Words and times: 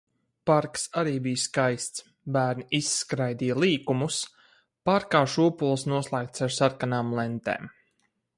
Parks 0.49 0.85
arī 1.01 1.11
bija 1.25 1.41
skaists. 1.41 2.01
Bērni 2.37 2.65
izskraidīja 2.79 3.59
līkumus. 3.65 4.17
Parkā 4.91 5.23
šūpoles 5.35 5.87
noslēgtas 5.95 6.47
ar 6.49 6.57
sarkanām 6.59 7.15
lentēm. 7.23 7.71